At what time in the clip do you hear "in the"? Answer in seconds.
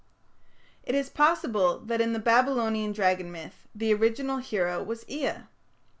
2.01-2.17